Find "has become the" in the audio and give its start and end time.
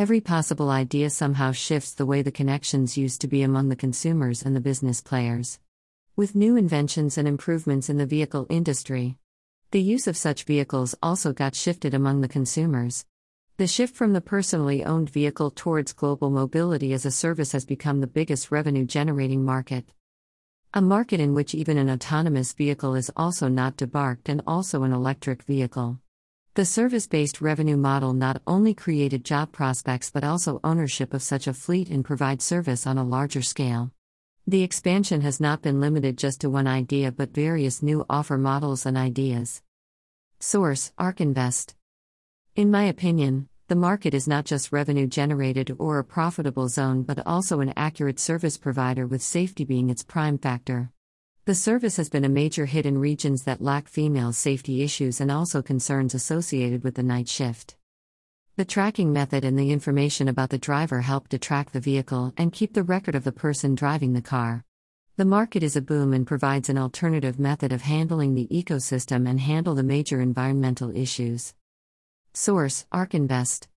17.52-18.06